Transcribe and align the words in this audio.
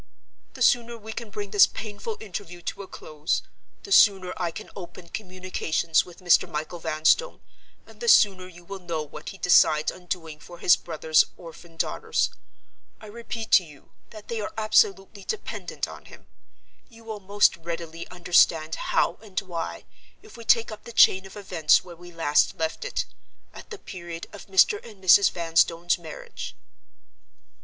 The 0.55 0.63
sooner 0.63 0.97
we 0.97 1.13
can 1.13 1.29
bring 1.29 1.51
this 1.51 1.67
painful 1.67 2.17
interview 2.19 2.63
to 2.63 2.81
a 2.81 2.87
close, 2.87 3.43
the 3.83 3.91
sooner 3.91 4.33
I 4.35 4.49
can 4.49 4.71
open 4.75 5.09
communications 5.09 6.05
with 6.05 6.21
Mr. 6.21 6.49
Michael 6.49 6.79
Vanstone, 6.79 7.39
and 7.85 7.99
the 7.99 8.07
sooner 8.07 8.47
you 8.47 8.65
will 8.65 8.79
know 8.79 9.03
what 9.03 9.29
he 9.29 9.37
decides 9.37 9.91
on 9.91 10.07
doing 10.07 10.39
for 10.39 10.57
his 10.57 10.75
brother's 10.75 11.25
orphan 11.37 11.77
daughters. 11.77 12.31
I 12.99 13.05
repeat 13.05 13.51
to 13.51 13.63
you 13.63 13.91
that 14.09 14.27
they 14.27 14.41
are 14.41 14.51
absolutely 14.57 15.23
dependent 15.23 15.87
on 15.87 16.05
him. 16.05 16.25
You 16.89 17.03
will 17.03 17.19
most 17.19 17.55
readily 17.57 18.07
understand 18.07 18.73
how 18.73 19.19
and 19.21 19.39
why, 19.41 19.85
if 20.23 20.35
we 20.35 20.43
take 20.45 20.71
up 20.71 20.85
the 20.85 20.93
chain 20.93 21.27
of 21.27 21.37
events 21.37 21.83
where 21.83 21.95
we 21.95 22.11
last 22.11 22.57
left 22.57 22.83
it—at 22.85 23.69
the 23.69 23.77
period 23.77 24.25
of 24.33 24.47
Mr. 24.47 24.83
and 24.83 24.99
Mrs. 25.03 25.29
Vanstone's 25.29 25.99
marriage." 25.99 26.55